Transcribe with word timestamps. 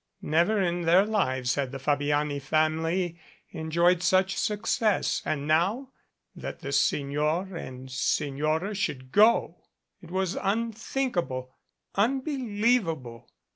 Never 0.23 0.59
in 0.59 0.81
their 0.81 1.05
lives 1.05 1.53
had 1.53 1.71
the 1.71 1.77
Fabiani 1.77 2.39
family 2.39 3.19
enjoyed 3.51 4.01
such 4.01 4.35
success. 4.35 5.21
And 5.25 5.45
now 5.45 5.91
that 6.35 6.61
the 6.61 6.71
Signor 6.71 7.55
and 7.55 7.91
Signora 7.91 8.73
should 8.73 9.11
go! 9.11 9.61
It 10.01 10.09
was 10.09 10.39
unthinkable 10.41 11.55
unbelievable! 11.93 13.29